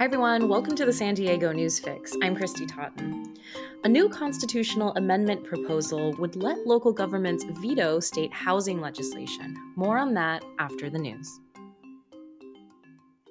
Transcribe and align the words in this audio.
Hi, 0.00 0.06
everyone. 0.06 0.48
Welcome 0.48 0.76
to 0.76 0.86
the 0.86 0.94
San 0.94 1.12
Diego 1.12 1.52
News 1.52 1.78
Fix. 1.78 2.16
I'm 2.22 2.34
Christy 2.34 2.64
Totten. 2.64 3.34
A 3.84 3.88
new 3.90 4.08
constitutional 4.08 4.94
amendment 4.96 5.44
proposal 5.44 6.14
would 6.14 6.36
let 6.36 6.66
local 6.66 6.90
governments 6.90 7.44
veto 7.60 8.00
state 8.00 8.32
housing 8.32 8.80
legislation. 8.80 9.54
More 9.76 9.98
on 9.98 10.14
that 10.14 10.42
after 10.58 10.88
the 10.88 10.98
news. 10.98 11.40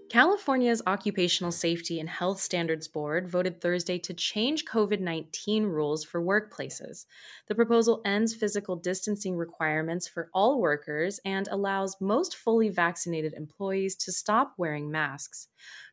California's 0.10 0.82
Occupational 0.88 1.52
Safety 1.52 2.00
and 2.00 2.10
Health 2.10 2.40
Standards 2.40 2.88
Board 2.88 3.30
voted 3.30 3.62
Thursday 3.62 4.00
to 4.00 4.14
change 4.14 4.66
COVID 4.66 5.00
19 5.00 5.66
rules 5.66 6.04
for 6.04 6.20
workplaces. 6.20 7.06
The 7.48 7.54
proposal 7.54 8.02
ends 8.06 8.34
physical 8.34 8.76
distancing 8.76 9.36
requirements 9.36 10.08
for 10.08 10.30
all 10.34 10.60
workers 10.60 11.20
and 11.26 11.48
allows 11.48 11.96
most 12.02 12.36
fully 12.36 12.70
vaccinated 12.70 13.34
employees 13.34 13.96
to 13.98 14.12
stop 14.12 14.54
wearing 14.58 14.90
masks. 14.90 15.48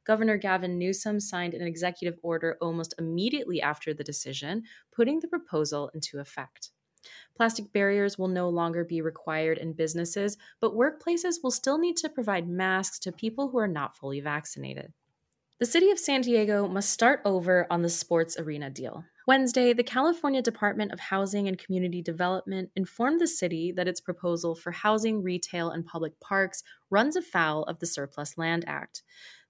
Governor 0.07 0.37
Gavin 0.37 0.79
Newsom 0.79 1.19
signed 1.21 1.55
an 1.55 1.67
executive 1.67 2.19
order 2.23 2.57
almost 2.61 2.95
immediately 2.99 3.61
after 3.61 3.93
the 3.93 4.05
decision, 4.05 4.63
putting 4.95 5.21
the 5.21 5.29
proposal 5.29 5.91
into 5.95 6.19
effect. 6.19 6.71
Plastic 7.37 7.73
barriers 7.73 8.19
will 8.19 8.29
no 8.29 8.49
longer 8.49 8.85
be 8.85 9.01
required 9.01 9.59
in 9.59 9.73
businesses, 9.73 10.37
but 10.61 10.75
workplaces 10.75 11.43
will 11.43 11.51
still 11.51 11.79
need 11.79 11.97
to 11.99 12.09
provide 12.09 12.49
masks 12.49 12.99
to 13.01 13.13
people 13.13 13.51
who 13.51 13.59
are 13.59 13.69
not 13.69 13.97
fully 13.97 14.21
vaccinated. 14.21 14.93
The 15.59 15.67
city 15.67 15.91
of 15.91 15.99
San 15.99 16.21
Diego 16.21 16.69
must 16.69 16.91
start 16.91 17.23
over 17.25 17.67
on 17.71 17.81
the 17.81 17.89
sports 17.89 18.39
arena 18.39 18.69
deal. 18.69 19.05
Wednesday, 19.27 19.73
the 19.73 19.83
California 19.83 20.43
Department 20.43 20.93
of 20.93 21.01
Housing 21.01 21.49
and 21.49 21.59
Community 21.59 22.03
Development 22.03 22.71
informed 22.77 23.21
the 23.21 23.27
city 23.27 23.73
that 23.73 23.89
its 23.89 24.01
proposal 24.01 24.55
for 24.55 24.71
housing, 24.71 25.23
retail, 25.23 25.71
and 25.71 25.87
public 25.87 26.21
parks 26.21 26.63
runs 26.91 27.17
afoul 27.17 27.65
of 27.65 27.79
the 27.79 27.87
Surplus 27.87 28.37
Land 28.37 28.65
Act. 28.69 29.03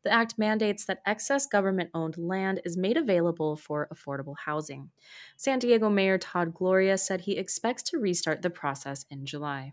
The 0.07 0.13
act 0.13 0.39
mandates 0.39 0.85
that 0.85 1.03
excess 1.05 1.49
government 1.49 1.91
owned 1.93 2.17
land 2.17 2.61
is 2.65 2.77
made 2.77 2.97
available 2.97 3.57
for 3.57 3.89
affordable 3.93 4.37
housing. 4.39 4.91
San 5.37 5.59
Diego 5.59 5.91
Mayor 5.91 6.17
Todd 6.17 6.55
Gloria 6.55 6.97
said 6.97 7.23
he 7.23 7.37
expects 7.37 7.83
to 7.83 7.99
restart 7.99 8.41
the 8.41 8.49
process 8.49 9.05
in 9.11 9.27
July. 9.27 9.73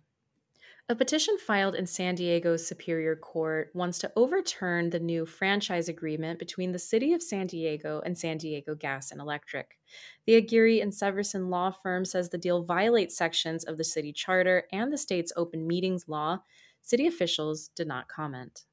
A 0.90 0.96
petition 0.96 1.38
filed 1.38 1.76
in 1.76 1.86
San 1.86 2.16
Diego's 2.16 2.66
Superior 2.66 3.16
Court 3.16 3.70
wants 3.76 4.00
to 4.00 4.12
overturn 4.16 4.90
the 4.90 5.00
new 5.00 5.28
franchise 5.28 5.88
agreement 5.88 6.40
between 6.40 6.72
the 6.72 6.80
City 6.80 7.14
of 7.14 7.22
San 7.22 7.46
Diego 7.46 8.02
and 8.04 8.18
San 8.18 8.38
Diego 8.38 8.74
Gas 8.74 9.12
and 9.12 9.22
Electric. 9.22 9.78
The 10.26 10.34
Aguirre 10.34 10.82
and 10.82 10.92
Severson 10.92 11.52
law 11.52 11.70
firm 11.70 12.06
says 12.06 12.30
the 12.30 12.40
deal 12.40 12.64
violates 12.64 13.16
sections 13.16 13.66
of 13.66 13.78
the 13.78 13.84
city 13.84 14.12
charter 14.12 14.64
and 14.72 14.92
the 14.92 14.98
state's 14.98 15.32
open 15.36 15.68
meetings 15.68 16.06
law. 16.08 16.40
City 16.82 17.06
officials 17.06 17.68
did 17.76 17.88
not 17.88 18.08
comment. 18.08 18.66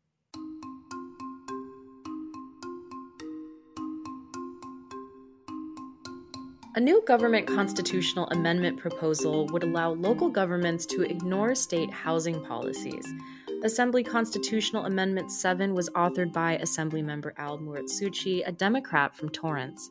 A 6.77 6.81
new 6.81 7.03
government 7.05 7.49
constitutional 7.49 8.29
amendment 8.29 8.79
proposal 8.79 9.47
would 9.49 9.65
allow 9.65 9.91
local 9.95 10.29
governments 10.29 10.87
to 10.87 11.03
ignore 11.03 11.53
state 11.57 11.91
housing 11.91 12.45
policies. 12.45 13.05
Assembly 13.65 14.05
Constitutional 14.05 14.87
Amendment 14.87 15.33
7 15.33 15.75
was 15.75 15.91
authored 15.91 16.33
by 16.33 16.59
Assemblymember 16.59 17.33
Al 17.39 17.59
Muratsuchi, 17.59 18.47
a 18.47 18.53
Democrat 18.53 19.17
from 19.17 19.31
Torrance. 19.31 19.89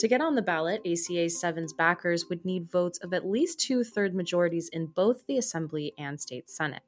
To 0.00 0.06
get 0.06 0.20
on 0.20 0.34
the 0.34 0.42
ballot, 0.42 0.82
ACA 0.82 1.30
7's 1.30 1.72
backers 1.72 2.28
would 2.28 2.44
need 2.44 2.70
votes 2.70 2.98
of 2.98 3.14
at 3.14 3.26
least 3.26 3.58
two 3.58 3.82
third 3.82 4.14
majorities 4.14 4.68
in 4.68 4.84
both 4.84 5.26
the 5.26 5.38
Assembly 5.38 5.94
and 5.96 6.20
State 6.20 6.50
Senate. 6.50 6.82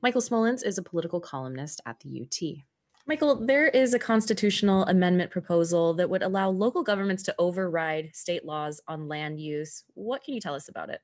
Michael 0.00 0.22
Smolens 0.22 0.64
is 0.64 0.78
a 0.78 0.82
political 0.82 1.20
columnist 1.20 1.82
at 1.84 2.00
the 2.00 2.22
UT. 2.22 2.64
Michael, 3.08 3.36
there 3.36 3.66
is 3.66 3.94
a 3.94 3.98
constitutional 3.98 4.84
amendment 4.84 5.30
proposal 5.30 5.94
that 5.94 6.10
would 6.10 6.22
allow 6.22 6.50
local 6.50 6.82
governments 6.82 7.22
to 7.22 7.34
override 7.38 8.14
state 8.14 8.44
laws 8.44 8.82
on 8.86 9.08
land 9.08 9.40
use. 9.40 9.82
What 9.94 10.22
can 10.22 10.34
you 10.34 10.42
tell 10.42 10.54
us 10.54 10.68
about 10.68 10.90
it? 10.90 11.00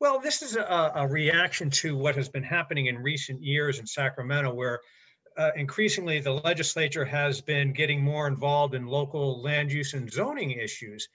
Well, 0.00 0.18
this 0.18 0.40
is 0.40 0.56
a, 0.56 0.92
a 0.94 1.06
reaction 1.06 1.68
to 1.70 1.94
what 1.98 2.16
has 2.16 2.30
been 2.30 2.42
happening 2.42 2.86
in 2.86 2.96
recent 2.96 3.42
years 3.42 3.78
in 3.78 3.86
Sacramento, 3.86 4.54
where 4.54 4.80
uh, 5.36 5.50
increasingly 5.54 6.18
the 6.18 6.32
legislature 6.32 7.04
has 7.04 7.42
been 7.42 7.74
getting 7.74 8.00
more 8.00 8.26
involved 8.26 8.74
in 8.74 8.86
local 8.86 9.42
land 9.42 9.70
use 9.70 9.92
and 9.92 10.10
zoning 10.10 10.52
issues. 10.52 11.06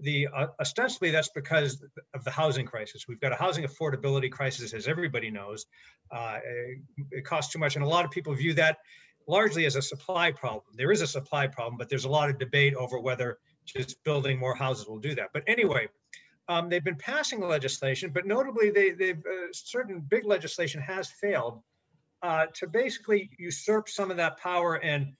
The 0.00 0.28
uh, 0.34 0.46
ostensibly 0.60 1.10
that's 1.10 1.28
because 1.28 1.84
of 2.14 2.24
the 2.24 2.30
housing 2.30 2.64
crisis. 2.64 3.04
We've 3.06 3.20
got 3.20 3.32
a 3.32 3.36
housing 3.36 3.64
affordability 3.64 4.30
crisis, 4.30 4.72
as 4.72 4.88
everybody 4.88 5.30
knows. 5.30 5.66
Uh, 6.10 6.38
it, 6.42 6.78
it 7.10 7.24
costs 7.26 7.52
too 7.52 7.58
much, 7.58 7.76
and 7.76 7.84
a 7.84 7.88
lot 7.88 8.06
of 8.06 8.10
people 8.10 8.34
view 8.34 8.54
that 8.54 8.78
largely 9.26 9.66
as 9.66 9.76
a 9.76 9.82
supply 9.82 10.30
problem. 10.32 10.74
There 10.74 10.92
is 10.92 11.02
a 11.02 11.06
supply 11.06 11.46
problem, 11.46 11.76
but 11.76 11.88
there's 11.88 12.04
a 12.04 12.08
lot 12.08 12.30
of 12.30 12.38
debate 12.38 12.74
over 12.74 12.98
whether 12.98 13.38
just 13.64 14.02
building 14.04 14.38
more 14.38 14.54
houses 14.54 14.86
will 14.86 14.98
do 14.98 15.14
that. 15.16 15.30
But 15.32 15.42
anyway, 15.46 15.88
um, 16.48 16.68
they've 16.68 16.84
been 16.84 16.96
passing 16.96 17.40
legislation, 17.40 18.10
but 18.14 18.26
notably, 18.26 18.70
they, 18.70 18.90
they've 18.90 19.18
uh, 19.18 19.52
certain 19.52 20.00
big 20.00 20.24
legislation 20.24 20.80
has 20.80 21.10
failed 21.10 21.60
uh, 22.22 22.46
to 22.54 22.68
basically 22.68 23.30
usurp 23.38 23.88
some 23.88 24.10
of 24.10 24.16
that 24.18 24.38
power 24.38 24.76
and 24.76 25.12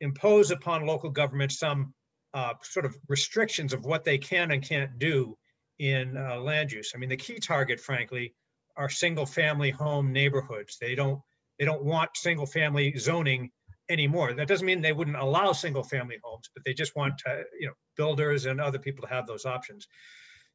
impose 0.00 0.50
upon 0.50 0.86
local 0.86 1.10
governments 1.10 1.58
some 1.58 1.94
uh, 2.34 2.52
sort 2.62 2.84
of 2.84 2.96
restrictions 3.08 3.72
of 3.72 3.84
what 3.84 4.04
they 4.04 4.18
can 4.18 4.50
and 4.50 4.62
can't 4.62 4.98
do 4.98 5.36
in 5.78 6.16
uh, 6.16 6.36
land 6.36 6.70
use. 6.70 6.92
I 6.94 6.98
mean, 6.98 7.08
the 7.08 7.16
key 7.16 7.38
target, 7.38 7.80
frankly, 7.80 8.34
are 8.76 8.88
single 8.88 9.26
family 9.26 9.70
home 9.70 10.12
neighborhoods. 10.12 10.76
They 10.80 10.94
don't 10.94 11.20
they 11.58 11.64
don't 11.64 11.84
want 11.84 12.10
single 12.16 12.46
family 12.46 12.96
zoning 12.98 13.50
anymore. 13.88 14.32
That 14.34 14.48
doesn't 14.48 14.66
mean 14.66 14.80
they 14.80 14.92
wouldn't 14.92 15.16
allow 15.16 15.52
single 15.52 15.82
family 15.82 16.18
homes, 16.22 16.48
but 16.54 16.64
they 16.64 16.74
just 16.74 16.94
want 16.94 17.18
to, 17.18 17.42
you 17.58 17.66
know, 17.66 17.72
builders 17.96 18.46
and 18.46 18.60
other 18.60 18.78
people 18.78 19.06
to 19.06 19.12
have 19.12 19.26
those 19.26 19.44
options. 19.44 19.86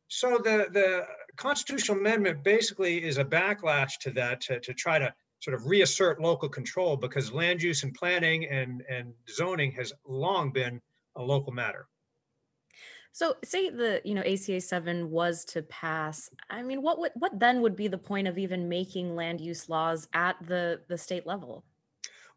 So 0.08 0.38
the, 0.38 0.68
the 0.72 1.06
constitutional 1.38 1.98
amendment 1.98 2.44
basically 2.44 3.04
is 3.04 3.18
a 3.18 3.26
backlash 3.26 3.94
to 4.02 4.12
that 4.12 4.42
to, 4.42 4.60
to 4.60 4.74
try 4.74 5.00
to 5.00 5.14
sort 5.40 5.56
of 5.56 5.66
reassert 5.66 6.22
local 6.22 6.48
control 6.48 6.96
because 6.96 7.34
land 7.34 7.62
use 7.62 7.84
and 7.84 7.94
planning 7.94 8.46
and, 8.46 8.84
and 8.90 9.14
zoning 9.30 9.72
has 9.72 9.92
long 10.06 10.52
been 10.52 10.80
a 11.16 11.22
local 11.22 11.52
matter. 11.52 11.88
So, 13.16 13.36
say 13.46 13.70
the 13.70 14.02
you 14.04 14.16
know 14.16 14.22
ACA 14.22 14.60
seven 14.60 15.12
was 15.12 15.46
to 15.46 15.62
pass. 15.62 16.32
I 16.50 16.64
mean, 16.64 16.82
what 16.82 16.98
would 17.00 17.12
what 17.14 17.40
then 17.40 17.62
would 17.62 17.76
be 17.76 17.88
the 17.88 17.98
point 17.98 18.28
of 18.28 18.40
even 18.40 18.68
making 18.68 19.16
land 19.16 19.40
use 19.40 19.70
laws 19.70 20.08
at 20.14 20.36
the 20.46 20.82
the 20.88 20.98
state 20.98 21.28
level? 21.28 21.64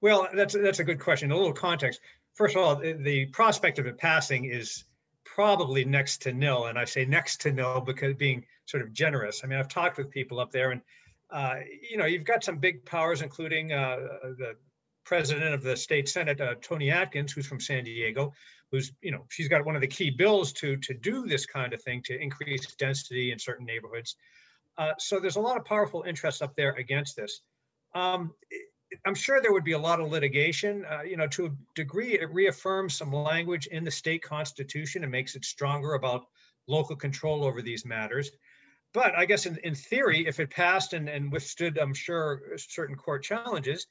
Well, 0.02 0.28
that's 0.34 0.52
that's 0.54 0.78
a 0.78 0.84
good 0.84 1.00
question. 1.00 1.32
A 1.32 1.36
little 1.36 1.54
context. 1.54 2.00
First 2.34 2.56
of 2.56 2.62
all, 2.62 2.76
the, 2.76 3.24
prospect 3.32 3.78
of 3.78 3.86
it 3.86 3.96
passing 3.96 4.44
is 4.44 4.84
probably 5.24 5.86
next 5.86 6.20
to 6.22 6.34
nil, 6.34 6.66
and 6.66 6.78
I 6.78 6.84
say 6.84 7.06
next 7.06 7.40
to 7.40 7.52
nil 7.52 7.80
because 7.80 8.14
being 8.14 8.44
sort 8.66 8.82
of 8.82 8.92
generous. 8.92 9.40
I 9.42 9.46
mean, 9.46 9.58
I've 9.58 9.68
talked 9.68 9.96
with 9.96 10.10
people 10.10 10.38
up 10.38 10.52
there, 10.52 10.72
and 10.72 10.82
uh, 11.30 11.54
you 11.90 11.96
know, 11.96 12.04
you've 12.04 12.24
got 12.24 12.44
some 12.44 12.58
big 12.58 12.84
powers, 12.84 13.22
including 13.22 13.72
uh, 13.72 13.96
the 14.36 14.56
president 15.04 15.54
of 15.54 15.62
the 15.62 15.76
state 15.76 16.10
senate, 16.10 16.38
uh, 16.38 16.56
Toni 16.60 16.90
Atkins, 16.90 17.32
who's 17.32 17.46
from 17.46 17.60
San 17.60 17.84
Diego, 17.84 18.34
who's 18.70 18.92
you 19.00 19.10
know 19.10 19.24
she's 19.30 19.48
got 19.48 19.64
one 19.64 19.74
of 19.74 19.80
the 19.80 19.86
key 19.86 20.10
bills 20.10 20.52
to 20.52 20.76
to 20.78 20.94
do 20.94 21.26
this 21.26 21.46
kind 21.46 21.72
of 21.72 21.82
thing 21.82 22.02
to 22.04 22.20
increase 22.20 22.74
density 22.76 23.32
in 23.32 23.38
certain 23.38 23.66
neighborhoods. 23.66 24.16
Uh, 24.78 24.92
so 24.98 25.18
there's 25.18 25.36
a 25.36 25.40
lot 25.40 25.56
of 25.56 25.64
powerful 25.64 26.04
interests 26.06 26.42
up 26.42 26.54
there 26.54 26.72
against 26.72 27.16
this. 27.16 27.40
Um, 27.94 28.34
I'm 29.04 29.14
sure 29.14 29.40
there 29.40 29.52
would 29.52 29.64
be 29.64 29.72
a 29.72 29.78
lot 29.78 30.00
of 30.00 30.10
litigation. 30.10 30.84
Uh, 30.84 31.02
you 31.02 31.16
know, 31.16 31.26
to 31.28 31.46
a 31.46 31.50
degree, 31.74 32.18
it 32.18 32.32
reaffirms 32.32 32.94
some 32.94 33.12
language 33.12 33.66
in 33.66 33.84
the 33.84 33.90
state 33.90 34.22
constitution 34.22 35.02
and 35.02 35.10
makes 35.10 35.34
it 35.34 35.44
stronger 35.44 35.94
about 35.94 36.26
local 36.68 36.96
control 36.96 37.44
over 37.44 37.62
these 37.62 37.84
matters. 37.84 38.30
But 38.92 39.14
I 39.16 39.24
guess 39.24 39.46
in, 39.46 39.58
in 39.58 39.74
theory, 39.74 40.26
if 40.26 40.40
it 40.40 40.50
passed 40.50 40.92
and, 40.92 41.08
and 41.08 41.32
withstood, 41.32 41.78
I'm 41.78 41.94
sure, 41.94 42.42
certain 42.56 42.96
court 42.96 43.24
challenges, 43.24 43.86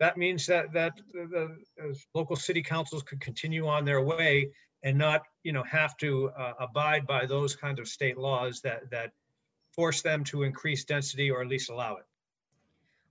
that 0.00 0.16
means 0.16 0.46
that 0.46 0.72
that 0.72 1.00
the, 1.12 1.56
the 1.76 1.96
local 2.14 2.34
city 2.34 2.62
councils 2.62 3.02
could 3.02 3.20
continue 3.20 3.68
on 3.68 3.84
their 3.84 4.00
way 4.00 4.50
and 4.82 4.98
not 4.98 5.22
you 5.44 5.52
know 5.52 5.62
have 5.62 5.96
to 5.98 6.30
uh, 6.30 6.54
abide 6.58 7.06
by 7.06 7.26
those 7.26 7.54
kinds 7.54 7.78
of 7.78 7.86
state 7.86 8.18
laws 8.18 8.60
that 8.62 8.90
that 8.90 9.12
force 9.72 10.02
them 10.02 10.24
to 10.24 10.42
increase 10.42 10.84
density 10.84 11.30
or 11.30 11.42
at 11.42 11.48
least 11.48 11.70
allow 11.70 11.96
it 11.96 12.04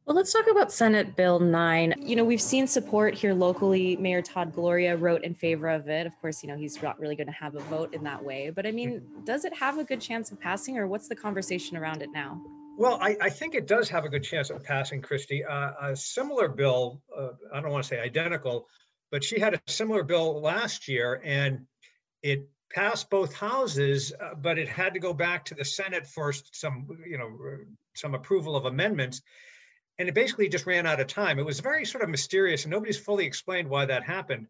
well, 0.09 0.15
let's 0.15 0.33
talk 0.33 0.49
about 0.49 0.71
Senate 0.71 1.15
Bill 1.15 1.39
9. 1.39 1.93
You 1.99 2.15
know, 2.15 2.23
we've 2.23 2.41
seen 2.41 2.65
support 2.65 3.13
here 3.13 3.31
locally. 3.31 3.95
Mayor 3.97 4.23
Todd 4.23 4.51
Gloria 4.55 4.97
wrote 4.97 5.23
in 5.23 5.35
favor 5.35 5.69
of 5.69 5.87
it. 5.87 6.07
Of 6.07 6.19
course, 6.19 6.41
you 6.41 6.49
know, 6.49 6.57
he's 6.57 6.81
not 6.81 6.99
really 6.99 7.15
going 7.15 7.27
to 7.27 7.33
have 7.33 7.53
a 7.53 7.59
vote 7.59 7.93
in 7.93 8.03
that 8.05 8.23
way. 8.23 8.49
But 8.49 8.65
I 8.65 8.71
mean, 8.71 9.03
does 9.23 9.45
it 9.45 9.53
have 9.53 9.77
a 9.77 9.83
good 9.83 10.01
chance 10.01 10.31
of 10.31 10.39
passing, 10.39 10.79
or 10.79 10.87
what's 10.87 11.07
the 11.07 11.15
conversation 11.15 11.77
around 11.77 12.01
it 12.01 12.09
now? 12.11 12.41
Well, 12.79 12.97
I, 13.01 13.17
I, 13.19 13.29
think 13.29 13.55
it 13.55 13.67
does 13.67 13.89
have 13.89 14.05
a 14.05 14.09
good 14.09 14.23
chance 14.23 14.49
of 14.49 14.63
passing, 14.63 15.01
Christy. 15.01 15.43
Uh, 15.43 15.71
a 15.81 15.95
similar 15.97 16.47
bill, 16.47 17.01
uh, 17.13 17.31
I 17.53 17.59
don't 17.59 17.71
want 17.71 17.83
to 17.83 17.89
say 17.89 17.99
identical, 17.99 18.69
but 19.11 19.21
she 19.21 19.37
had 19.37 19.53
a 19.53 19.59
similar 19.67 20.01
bill 20.01 20.39
last 20.39 20.87
year 20.87 21.21
and 21.21 21.65
it 22.23 22.47
passed 22.73 23.09
both 23.09 23.33
houses, 23.33 24.13
uh, 24.17 24.33
but 24.33 24.57
it 24.57 24.69
had 24.69 24.93
to 24.93 25.01
go 25.01 25.13
back 25.13 25.43
to 25.45 25.55
the 25.55 25.65
Senate 25.65 26.07
for 26.07 26.31
some, 26.53 26.87
you 27.05 27.17
know, 27.17 27.37
some 27.97 28.15
approval 28.15 28.55
of 28.55 28.63
amendments. 28.63 29.21
And 29.97 30.07
it 30.07 30.15
basically 30.15 30.47
just 30.47 30.65
ran 30.65 30.85
out 30.85 31.01
of 31.01 31.07
time. 31.07 31.37
It 31.37 31.45
was 31.45 31.59
very 31.59 31.83
sort 31.83 32.05
of 32.05 32.09
mysterious 32.09 32.63
and 32.63 32.71
nobody's 32.71 32.97
fully 32.97 33.25
explained 33.25 33.69
why 33.69 33.87
that 33.87 34.03
happened. 34.05 34.47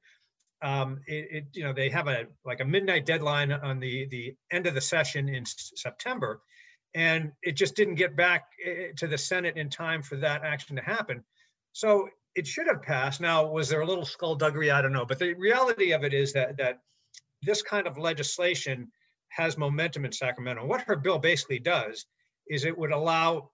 um, 0.61 0.99
it, 1.07 1.27
it, 1.31 1.45
you 1.53 1.63
know 1.63 1.73
they 1.73 1.89
have 1.89 2.07
a 2.07 2.27
like 2.45 2.59
a 2.59 2.65
midnight 2.65 3.07
deadline 3.07 3.51
on 3.51 3.79
the 3.79 4.05
the 4.05 4.35
end 4.51 4.67
of 4.67 4.75
the 4.75 4.81
session 4.81 5.29
in 5.29 5.45
September, 5.47 6.41
and 6.95 7.31
it 7.43 7.53
just 7.53 7.75
didn't 7.75 7.95
get 7.95 8.15
back 8.15 8.45
eh, 8.65 8.87
to 8.97 9.07
the 9.07 9.17
Senate 9.17 9.57
in 9.57 9.69
time 9.69 10.01
for 10.01 10.15
that 10.17 10.43
action 10.43 10.75
to 10.75 10.81
happen. 10.81 11.23
So 11.73 12.09
it 12.35 12.47
should 12.47 12.67
have 12.67 12.81
passed. 12.81 13.21
Now, 13.21 13.45
was 13.45 13.69
there 13.69 13.81
a 13.81 13.85
little 13.85 14.05
skullduggery? 14.05 14.71
I 14.71 14.81
don't 14.81 14.93
know, 14.93 15.05
but 15.05 15.19
the 15.19 15.33
reality 15.33 15.91
of 15.91 16.03
it 16.03 16.13
is 16.13 16.33
that 16.33 16.57
that 16.57 16.79
this 17.41 17.61
kind 17.61 17.87
of 17.87 17.97
legislation 17.97 18.91
has 19.29 19.57
momentum 19.57 20.05
in 20.05 20.11
Sacramento. 20.11 20.65
What 20.65 20.81
her 20.81 20.95
bill 20.95 21.19
basically 21.19 21.59
does 21.59 22.05
is 22.47 22.65
it 22.65 22.77
would 22.77 22.91
allow, 22.91 23.51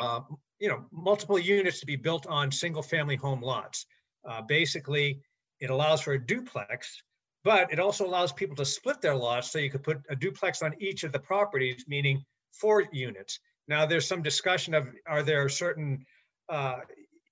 uh, 0.00 0.20
you 0.58 0.68
know, 0.68 0.84
multiple 0.92 1.38
units 1.38 1.80
to 1.80 1.86
be 1.86 1.96
built 1.96 2.26
on 2.26 2.50
single-family 2.50 3.16
home 3.16 3.40
lots. 3.40 3.86
Uh, 4.28 4.42
basically, 4.42 5.20
it 5.60 5.70
allows 5.70 6.00
for 6.00 6.12
a 6.14 6.26
duplex, 6.26 7.02
but 7.44 7.72
it 7.72 7.78
also 7.78 8.06
allows 8.06 8.32
people 8.32 8.56
to 8.56 8.64
split 8.64 9.00
their 9.00 9.14
lots 9.14 9.50
so 9.50 9.58
you 9.58 9.70
could 9.70 9.82
put 9.82 10.02
a 10.10 10.16
duplex 10.16 10.60
on 10.60 10.74
each 10.80 11.04
of 11.04 11.12
the 11.12 11.18
properties, 11.18 11.84
meaning 11.86 12.24
four 12.52 12.84
units. 12.92 13.40
Now, 13.68 13.86
there's 13.86 14.06
some 14.06 14.22
discussion 14.22 14.74
of 14.74 14.88
are 15.06 15.22
there 15.22 15.48
certain, 15.48 16.04
uh, 16.48 16.80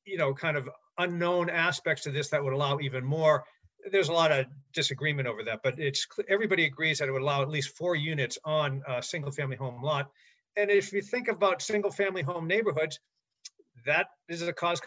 you 0.06 0.18
know, 0.18 0.34
kind 0.34 0.56
of 0.56 0.68
unknown 0.98 1.50
aspects 1.50 2.04
to 2.04 2.10
this 2.10 2.28
that 2.30 2.42
would 2.42 2.52
allow 2.52 2.80
even 2.80 3.04
more 3.04 3.44
there's 3.90 4.08
a 4.08 4.12
lot 4.12 4.32
of 4.32 4.46
disagreement 4.72 5.28
over 5.28 5.44
that, 5.44 5.60
but 5.62 5.78
it's 5.78 6.06
everybody 6.28 6.64
agrees 6.64 6.98
that 6.98 7.08
it 7.08 7.12
would 7.12 7.22
allow 7.22 7.42
at 7.42 7.48
least 7.48 7.76
four 7.76 7.94
units 7.94 8.38
on 8.44 8.82
a 8.86 9.02
single 9.02 9.30
family 9.30 9.56
home 9.56 9.82
lot. 9.82 10.10
And 10.56 10.70
if 10.70 10.92
you 10.92 11.02
think 11.02 11.28
about 11.28 11.62
single 11.62 11.90
family 11.90 12.22
home 12.22 12.46
neighborhoods, 12.46 12.98
that 13.86 14.08
is 14.28 14.42
a 14.42 14.52
cause 14.52 14.80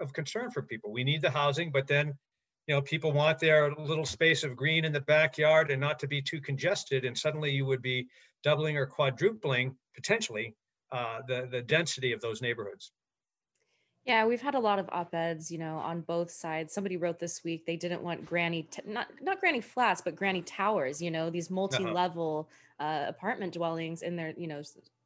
of 0.00 0.12
concern 0.12 0.50
for 0.50 0.62
people. 0.62 0.92
We 0.92 1.04
need 1.04 1.22
the 1.22 1.30
housing, 1.30 1.72
but 1.72 1.86
then, 1.86 2.14
you 2.66 2.74
know, 2.74 2.80
people 2.80 3.12
want 3.12 3.38
their 3.38 3.72
little 3.74 4.06
space 4.06 4.42
of 4.42 4.56
green 4.56 4.84
in 4.84 4.92
the 4.92 5.00
backyard 5.00 5.70
and 5.70 5.80
not 5.80 5.98
to 5.98 6.06
be 6.06 6.22
too 6.22 6.40
congested. 6.40 7.04
And 7.04 7.16
suddenly 7.16 7.50
you 7.50 7.66
would 7.66 7.82
be 7.82 8.08
doubling 8.42 8.76
or 8.76 8.86
quadrupling 8.86 9.76
potentially 9.94 10.54
uh, 10.92 11.20
the, 11.28 11.48
the 11.50 11.62
density 11.62 12.12
of 12.12 12.20
those 12.20 12.40
neighborhoods. 12.40 12.92
Yeah, 14.04 14.26
we've 14.26 14.42
had 14.42 14.54
a 14.54 14.60
lot 14.60 14.78
of 14.78 14.88
op-eds, 14.92 15.50
you 15.50 15.56
know, 15.56 15.76
on 15.76 16.02
both 16.02 16.30
sides. 16.30 16.74
Somebody 16.74 16.98
wrote 16.98 17.18
this 17.18 17.42
week 17.42 17.64
they 17.64 17.76
didn't 17.76 18.02
want 18.02 18.26
granny, 18.26 18.64
t- 18.64 18.82
not 18.86 19.06
not 19.22 19.40
granny 19.40 19.62
flats, 19.62 20.02
but 20.02 20.14
granny 20.14 20.42
towers. 20.42 21.00
You 21.00 21.10
know, 21.10 21.30
these 21.30 21.46
uh-huh. 21.46 21.54
multi-level 21.54 22.50
uh, 22.78 23.04
apartment 23.08 23.54
dwellings 23.54 24.02
in 24.02 24.16
their, 24.16 24.34
you 24.36 24.46
know, 24.46 24.62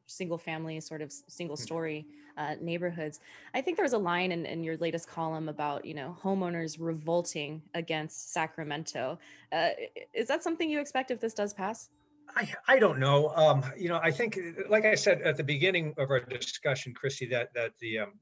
single 0.09 0.39
family 0.39 0.81
sort 0.81 1.03
of 1.03 1.13
single 1.13 1.57
hmm. 1.57 1.63
story 1.63 2.07
uh, 2.37 2.55
neighborhoods. 2.61 3.21
I 3.55 3.61
think 3.61 3.77
there 3.77 3.85
was 3.85 3.93
a 3.93 3.99
line 3.99 4.33
in, 4.33 4.47
in 4.47 4.63
your 4.63 4.77
latest 4.79 5.09
column 5.09 5.49
about 5.49 5.85
you 5.85 5.95
know 5.95 6.17
homeowners 6.23 6.77
revolting 6.79 7.63
against 7.75 8.33
Sacramento. 8.33 9.19
Uh, 9.53 9.71
is 10.13 10.29
that 10.29 10.43
something 10.43 10.69
you 10.69 10.81
expect 10.81 11.11
if 11.11 11.21
this 11.21 11.35
does 11.35 11.55
pass? 11.55 11.91
I, 12.37 12.53
I 12.67 12.79
don't 12.79 12.99
know. 12.99 13.31
Um, 13.31 13.65
you 13.77 13.89
know, 13.89 14.01
I 14.03 14.11
think, 14.11 14.39
like 14.69 14.85
I 14.85 14.95
said 14.97 15.23
at 15.23 15.39
the 15.39 15.45
beginning 15.45 15.95
of 15.97 16.11
our 16.11 16.21
discussion, 16.21 16.93
Christy, 16.93 17.27
that 17.29 17.55
that 17.55 17.73
the 17.81 18.01
um, 18.01 18.13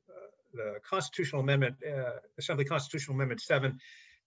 the 0.57 0.81
constitutional 0.89 1.43
amendment, 1.43 1.77
uh, 1.87 2.13
Assembly 2.39 2.65
Constitutional 2.65 3.15
Amendment 3.15 3.41
7, 3.41 3.79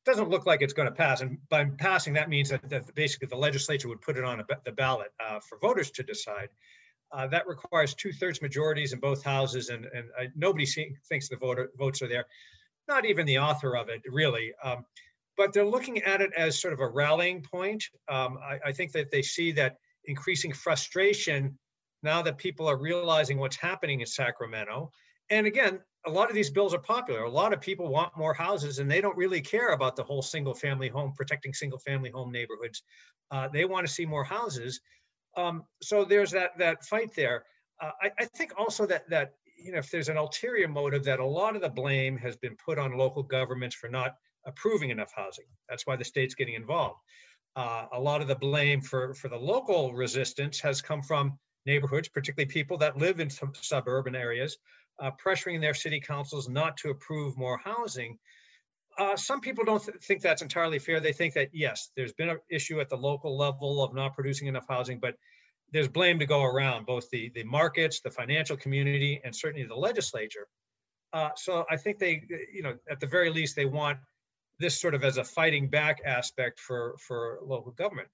doesn't 0.05 0.29
look 0.29 0.45
like 0.45 0.61
it's 0.61 0.73
going 0.73 0.87
to 0.87 0.93
pass. 0.93 1.21
And 1.21 1.37
by 1.49 1.65
passing, 1.65 2.13
that 2.13 2.29
means 2.29 2.49
that, 2.49 2.67
that 2.69 2.93
basically 2.95 3.27
the 3.27 3.35
legislature 3.35 3.89
would 3.89 4.01
put 4.01 4.17
it 4.17 4.23
on 4.23 4.39
a, 4.39 4.45
the 4.63 4.71
ballot 4.71 5.11
uh, 5.19 5.39
for 5.39 5.57
voters 5.59 5.91
to 5.91 6.03
decide. 6.03 6.49
Uh, 7.11 7.27
that 7.27 7.47
requires 7.47 7.93
two-thirds 7.95 8.41
majorities 8.41 8.93
in 8.93 8.99
both 8.99 9.23
houses, 9.23 9.69
and, 9.69 9.85
and 9.85 10.09
nobody 10.35 10.65
see, 10.65 10.93
thinks 11.07 11.27
the 11.27 11.37
voter, 11.37 11.71
votes 11.77 12.01
are 12.01 12.07
there. 12.07 12.25
Not 12.87 13.05
even 13.05 13.25
the 13.25 13.39
author 13.39 13.75
of 13.75 13.89
it, 13.89 14.01
really. 14.07 14.53
Um, 14.63 14.85
but 15.37 15.53
they're 15.53 15.65
looking 15.65 16.01
at 16.03 16.21
it 16.21 16.31
as 16.35 16.59
sort 16.59 16.73
of 16.73 16.81
a 16.81 16.87
rallying 16.87 17.41
point. 17.41 17.83
Um, 18.09 18.37
I, 18.43 18.59
I 18.69 18.71
think 18.73 18.91
that 18.91 19.09
they 19.09 19.21
see 19.21 19.51
that 19.53 19.77
increasing 20.05 20.51
frustration 20.51 21.57
now 22.03 22.21
that 22.21 22.37
people 22.37 22.67
are 22.67 22.77
realizing 22.77 23.37
what's 23.37 23.55
happening 23.55 24.01
in 24.01 24.07
Sacramento. 24.07 24.91
And 25.29 25.47
again, 25.47 25.79
a 26.05 26.09
lot 26.09 26.29
of 26.29 26.35
these 26.35 26.49
bills 26.49 26.73
are 26.73 26.79
popular. 26.79 27.23
A 27.23 27.29
lot 27.29 27.53
of 27.53 27.61
people 27.61 27.87
want 27.89 28.17
more 28.17 28.33
houses 28.33 28.79
and 28.79 28.89
they 28.89 29.01
don't 29.01 29.17
really 29.17 29.41
care 29.41 29.69
about 29.69 29.95
the 29.95 30.03
whole 30.03 30.21
single 30.21 30.53
family 30.53 30.87
home, 30.87 31.13
protecting 31.15 31.53
single 31.53 31.79
family 31.79 32.09
home 32.09 32.31
neighborhoods. 32.31 32.83
Uh, 33.31 33.47
they 33.47 33.65
want 33.65 33.85
to 33.85 33.93
see 33.93 34.05
more 34.05 34.23
houses. 34.23 34.81
Um, 35.37 35.63
so 35.81 36.05
there's 36.05 36.31
that 36.31 36.57
that 36.57 36.85
fight 36.85 37.13
there. 37.15 37.45
Uh, 37.81 37.91
I, 38.01 38.11
I, 38.19 38.25
think 38.25 38.53
also 38.57 38.85
that 38.87 39.09
that 39.09 39.33
you 39.63 39.71
know 39.71 39.77
if 39.77 39.89
there's 39.89 40.09
an 40.09 40.17
ulterior 40.17 40.67
motive 40.67 41.03
that 41.05 41.19
a 41.19 41.25
lot 41.25 41.55
of 41.55 41.61
the 41.61 41.69
blame 41.69 42.17
has 42.17 42.35
been 42.35 42.55
put 42.63 42.77
on 42.77 42.97
local 42.97 43.23
governments 43.23 43.75
for 43.75 43.89
not 43.89 44.15
approving 44.45 44.89
enough 44.89 45.13
housing. 45.15 45.45
That's 45.69 45.85
why 45.85 45.95
the 45.95 46.05
state's 46.05 46.35
getting 46.35 46.55
involved. 46.55 46.99
Uh, 47.55 47.85
a 47.93 47.99
lot 47.99 48.21
of 48.21 48.27
the 48.27 48.35
blame 48.35 48.81
for 48.81 49.13
for 49.13 49.29
the 49.29 49.37
local 49.37 49.93
resistance 49.93 50.59
has 50.59 50.81
come 50.81 51.01
from 51.01 51.37
neighborhoods, 51.65 52.07
particularly 52.07 52.51
people 52.51 52.77
that 52.77 52.97
live 52.97 53.19
in 53.19 53.29
some 53.29 53.53
suburban 53.53 54.15
areas 54.15 54.57
uh, 54.99 55.11
pressuring 55.23 55.61
their 55.61 55.73
city 55.73 55.99
councils 55.99 56.49
not 56.49 56.77
to 56.77 56.89
approve 56.89 57.37
more 57.37 57.57
housing. 57.57 58.17
Uh, 58.99 59.15
some 59.15 59.39
people 59.39 59.63
don't 59.63 59.83
th- 59.83 59.97
think 60.03 60.21
that's 60.21 60.41
entirely 60.41 60.77
fair. 60.77 60.99
They 60.99 61.13
think 61.13 61.33
that, 61.35 61.49
yes, 61.53 61.89
there's 61.95 62.11
been 62.13 62.29
an 62.29 62.39
issue 62.51 62.81
at 62.81 62.89
the 62.89 62.97
local 62.97 63.37
level 63.37 63.81
of 63.81 63.95
not 63.95 64.13
producing 64.13 64.47
enough 64.49 64.65
housing, 64.67 64.99
but 64.99 65.15
there's 65.71 65.87
blame 65.87 66.19
to 66.19 66.25
go 66.25 66.43
around, 66.43 66.85
both 66.85 67.09
the, 67.09 67.31
the 67.33 67.45
markets, 67.45 68.01
the 68.01 68.11
financial 68.11 68.57
community, 68.57 69.21
and 69.23 69.33
certainly 69.33 69.65
the 69.65 69.75
legislature. 69.75 70.47
Uh, 71.13 71.29
so 71.35 71.65
I 71.71 71.77
think 71.77 71.97
they, 71.97 72.23
you 72.53 72.61
know, 72.61 72.75
at 72.91 72.99
the 72.99 73.07
very 73.07 73.29
least, 73.29 73.55
they 73.55 73.65
want 73.65 73.99
this 74.59 74.79
sort 74.81 74.93
of 74.93 75.05
as 75.05 75.17
a 75.17 75.23
fighting 75.23 75.69
back 75.69 76.01
aspect 76.05 76.59
for, 76.59 76.95
for 77.07 77.39
local 77.41 77.71
government. 77.71 78.09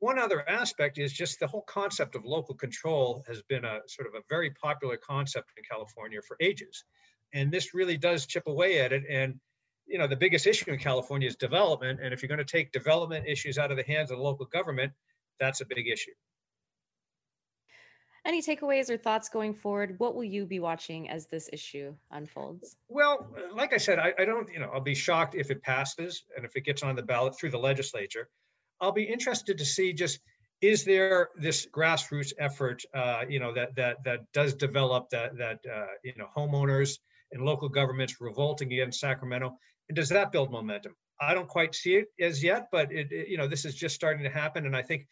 One 0.00 0.18
other 0.18 0.46
aspect 0.48 0.98
is 0.98 1.12
just 1.12 1.38
the 1.38 1.46
whole 1.46 1.62
concept 1.62 2.16
of 2.16 2.24
local 2.24 2.56
control 2.56 3.22
has 3.28 3.40
been 3.42 3.64
a 3.64 3.78
sort 3.86 4.08
of 4.08 4.14
a 4.14 4.24
very 4.28 4.50
popular 4.50 4.96
concept 4.96 5.52
in 5.56 5.62
California 5.62 6.18
for 6.26 6.36
ages. 6.40 6.84
And 7.32 7.52
this 7.52 7.72
really 7.72 7.96
does 7.96 8.26
chip 8.26 8.48
away 8.48 8.80
at 8.80 8.92
it. 8.92 9.04
And, 9.08 9.38
you 9.86 9.98
know, 9.98 10.06
the 10.06 10.16
biggest 10.16 10.46
issue 10.46 10.70
in 10.70 10.78
California 10.78 11.28
is 11.28 11.36
development. 11.36 12.00
And 12.02 12.12
if 12.12 12.22
you're 12.22 12.28
going 12.28 12.38
to 12.38 12.44
take 12.44 12.72
development 12.72 13.26
issues 13.26 13.58
out 13.58 13.70
of 13.70 13.76
the 13.76 13.84
hands 13.84 14.10
of 14.10 14.18
the 14.18 14.22
local 14.22 14.46
government, 14.46 14.92
that's 15.38 15.60
a 15.60 15.66
big 15.66 15.88
issue. 15.88 16.12
Any 18.26 18.40
takeaways 18.40 18.88
or 18.88 18.96
thoughts 18.96 19.28
going 19.28 19.52
forward? 19.52 19.96
What 19.98 20.14
will 20.14 20.24
you 20.24 20.46
be 20.46 20.58
watching 20.58 21.10
as 21.10 21.26
this 21.26 21.50
issue 21.52 21.94
unfolds? 22.10 22.76
Well, 22.88 23.28
like 23.54 23.74
I 23.74 23.76
said, 23.76 23.98
I, 23.98 24.14
I, 24.18 24.24
don't, 24.24 24.50
you 24.50 24.60
know, 24.60 24.70
I'll 24.72 24.80
be 24.80 24.94
shocked 24.94 25.34
if 25.34 25.50
it 25.50 25.62
passes 25.62 26.24
and 26.34 26.46
if 26.46 26.56
it 26.56 26.62
gets 26.62 26.82
on 26.82 26.96
the 26.96 27.02
ballot 27.02 27.36
through 27.38 27.50
the 27.50 27.58
legislature. 27.58 28.30
I'll 28.80 28.92
be 28.92 29.04
interested 29.04 29.58
to 29.58 29.64
see 29.64 29.92
just 29.92 30.20
is 30.62 30.84
there 30.84 31.28
this 31.36 31.66
grassroots 31.66 32.32
effort, 32.38 32.82
uh, 32.94 33.24
you 33.28 33.38
know, 33.38 33.52
that 33.52 33.76
that 33.76 34.02
that 34.04 34.20
does 34.32 34.54
develop 34.54 35.10
that 35.10 35.36
that 35.36 35.58
uh, 35.70 35.86
you 36.02 36.14
know 36.16 36.28
homeowners 36.34 36.98
and 37.32 37.44
local 37.44 37.68
governments 37.68 38.20
revolting 38.20 38.72
against 38.72 39.00
Sacramento, 39.00 39.58
does 39.92 40.10
that 40.10 40.32
build 40.32 40.50
momentum? 40.50 40.94
I 41.20 41.34
don't 41.34 41.48
quite 41.48 41.74
see 41.74 41.96
it 41.96 42.08
as 42.20 42.42
yet, 42.42 42.68
but 42.72 42.92
it, 42.92 43.12
it, 43.12 43.28
you 43.28 43.36
know 43.36 43.46
this 43.46 43.64
is 43.64 43.74
just 43.74 43.94
starting 43.94 44.24
to 44.24 44.30
happen, 44.30 44.66
and 44.66 44.76
I 44.76 44.82
think 44.82 45.06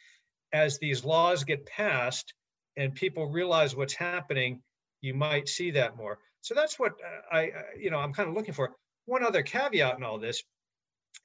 as 0.53 0.79
these 0.79 1.05
laws 1.05 1.45
get 1.45 1.67
passed 1.67 2.35
and 2.77 2.95
people 2.95 3.27
realize 3.27 3.75
what's 3.77 3.95
happening, 3.95 4.63
you 5.01 5.15
might 5.15 5.49
see 5.49 5.73
that 5.73 5.97
more. 5.97 6.19
So 6.41 6.55
that's 6.55 6.79
what 6.79 6.93
uh, 6.93 7.35
I, 7.35 7.51
you 7.79 7.91
know, 7.91 7.99
I'm 7.99 8.13
kind 8.13 8.29
of 8.29 8.35
looking 8.35 8.55
for. 8.55 8.75
One 9.07 9.25
other 9.25 9.43
caveat 9.43 9.97
in 9.97 10.05
all 10.05 10.19
this: 10.19 10.43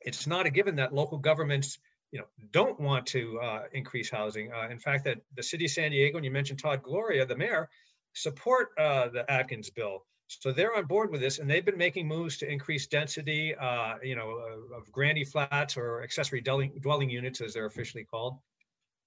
it's 0.02 0.28
not 0.28 0.46
a 0.46 0.50
given 0.50 0.78
that 0.78 0.94
local 0.94 1.18
governments 1.18 1.78
you 2.12 2.20
know 2.20 2.26
don't 2.52 2.80
want 2.80 3.08
to 3.08 3.40
uh, 3.40 3.64
increase 3.74 4.10
housing. 4.10 4.52
Uh, 4.52 4.68
in 4.70 4.80
fact, 4.80 5.06
that 5.06 5.20
the 5.36 5.44
city 5.44 5.66
of 5.66 5.72
San 5.72 5.92
Diego, 5.92 6.18
and 6.18 6.26
you 6.26 6.32
mentioned 6.32 6.60
Todd 6.60 6.82
Gloria, 6.84 7.26
the 7.26 7.36
mayor, 7.36 7.70
support 8.14 8.70
uh, 8.80 9.10
the 9.10 9.30
Atkins 9.30 9.70
bill. 9.70 10.06
So 10.28 10.52
they're 10.52 10.76
on 10.76 10.86
board 10.86 11.12
with 11.12 11.22
this, 11.22 11.40
and 11.40 11.50
they've 11.50 11.66
been 11.66 11.78
making 11.78 12.08
moves 12.08 12.38
to 12.38 12.52
increase 12.52 12.88
density, 12.88 13.56
uh, 13.56 13.96
you 14.04 14.16
know, 14.16 14.42
of 14.76 14.92
granny 14.92 15.24
flats 15.24 15.78
or 15.78 16.04
accessory 16.04 16.42
dwelling, 16.42 16.74
dwelling 16.82 17.10
units, 17.10 17.42
as 17.42 17.54
they're 17.54 17.66
officially 17.66 18.04
called. 18.04 18.38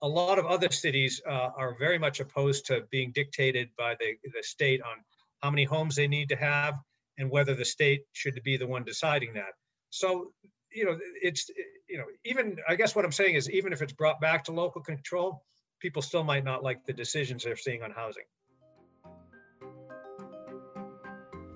A 0.02 0.08
lot 0.08 0.38
of 0.38 0.46
other 0.46 0.70
cities 0.70 1.20
uh, 1.28 1.50
are 1.56 1.76
very 1.78 1.98
much 1.98 2.20
opposed 2.20 2.66
to 2.66 2.84
being 2.90 3.12
dictated 3.12 3.68
by 3.76 3.96
the, 4.00 4.16
the 4.34 4.42
state 4.42 4.80
on 4.82 5.04
how 5.42 5.50
many 5.50 5.64
homes 5.64 5.94
they 5.94 6.08
need 6.08 6.30
to 6.30 6.36
have 6.36 6.74
and 7.18 7.30
whether 7.30 7.54
the 7.54 7.66
state 7.66 8.02
should 8.12 8.40
be 8.42 8.56
the 8.56 8.66
one 8.66 8.82
deciding 8.82 9.34
that. 9.34 9.52
So 9.90 10.32
you 10.72 10.84
know, 10.84 10.98
it's, 11.20 11.50
you 11.88 11.98
know, 11.98 12.04
even, 12.24 12.56
I 12.68 12.76
guess 12.76 12.94
what 12.94 13.04
I'm 13.04 13.12
saying 13.12 13.34
is 13.34 13.50
even 13.50 13.72
if 13.72 13.82
it's 13.82 13.92
brought 13.92 14.20
back 14.20 14.44
to 14.44 14.52
local 14.52 14.80
control, 14.80 15.44
people 15.80 16.02
still 16.02 16.24
might 16.24 16.44
not 16.44 16.62
like 16.62 16.84
the 16.84 16.92
decisions 16.92 17.44
they're 17.44 17.56
seeing 17.56 17.82
on 17.82 17.90
housing. 17.90 18.24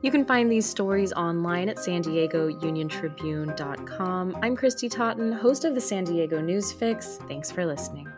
You 0.04 0.10
can 0.10 0.26
find 0.26 0.52
these 0.52 0.68
stories 0.68 1.14
online 1.14 1.70
at 1.70 1.78
san 1.78 2.02
diego 2.02 2.48
union 2.48 2.90
tribune.com. 2.90 4.36
I'm 4.42 4.54
Christy 4.54 4.86
Totten, 4.86 5.32
host 5.32 5.64
of 5.64 5.74
the 5.74 5.80
San 5.80 6.04
Diego 6.04 6.42
News 6.42 6.72
Fix. 6.72 7.16
Thanks 7.26 7.50
for 7.50 7.64
listening. 7.64 8.13